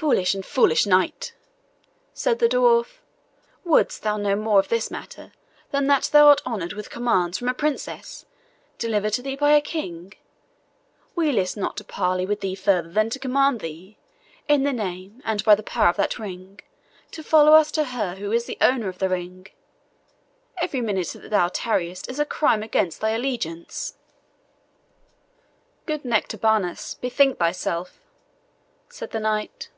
[0.00, 1.34] "Fond and foolish Knight,"
[2.14, 3.00] said the dwarf,
[3.64, 5.32] "wouldst thou know more of this matter
[5.72, 8.24] than that thou art honoured with commands from a princess,
[8.78, 10.14] delivered to thee by a king?
[11.16, 13.96] We list not to parley with thee further than to command thee,
[14.46, 16.60] in the name and by the power of that ring,
[17.10, 19.48] to follow us to her who is the owner of the ring.
[20.58, 23.94] Every minute that thou tarriest is a crime against thy allegiance."
[25.86, 27.98] "Good Nectabanus, bethink thyself,"
[28.88, 29.70] said the knight.